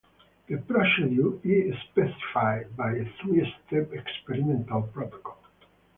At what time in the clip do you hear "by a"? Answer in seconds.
2.75-3.05